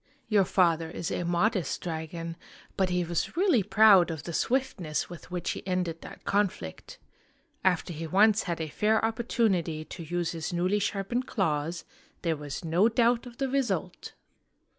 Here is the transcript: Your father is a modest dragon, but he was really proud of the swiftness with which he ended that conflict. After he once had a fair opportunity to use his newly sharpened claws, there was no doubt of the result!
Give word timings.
Your 0.27 0.45
father 0.45 0.89
is 0.89 1.11
a 1.11 1.23
modest 1.23 1.79
dragon, 1.81 2.35
but 2.75 2.89
he 2.89 3.03
was 3.03 3.37
really 3.37 3.61
proud 3.61 4.09
of 4.09 4.23
the 4.23 4.33
swiftness 4.33 5.11
with 5.11 5.29
which 5.29 5.51
he 5.51 5.61
ended 5.67 6.01
that 6.01 6.25
conflict. 6.25 6.97
After 7.63 7.93
he 7.93 8.07
once 8.07 8.41
had 8.41 8.59
a 8.59 8.67
fair 8.69 9.05
opportunity 9.05 9.85
to 9.85 10.01
use 10.01 10.31
his 10.31 10.51
newly 10.51 10.79
sharpened 10.79 11.27
claws, 11.27 11.85
there 12.23 12.35
was 12.35 12.65
no 12.65 12.89
doubt 12.89 13.27
of 13.27 13.37
the 13.37 13.47
result! 13.47 14.13